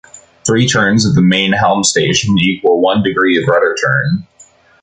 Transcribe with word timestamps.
Three 0.47 0.65
turns 0.67 1.05
of 1.05 1.13
the 1.13 1.21
main 1.21 1.51
helm 1.53 1.83
station 1.83 2.35
equal 2.39 2.81
one 2.81 3.03
degree 3.03 3.37
of 3.39 3.47
rudder 3.47 3.75
turn. 3.79 4.25